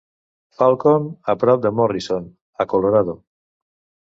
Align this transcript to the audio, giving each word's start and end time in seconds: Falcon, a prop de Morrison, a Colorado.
Falcon, 0.61 1.05
a 1.33 1.35
prop 1.43 1.61
de 1.67 1.73
Morrison, 1.81 2.27
a 2.65 2.69
Colorado. 2.73 3.17